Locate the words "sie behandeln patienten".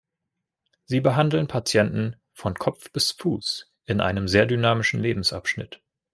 0.85-2.15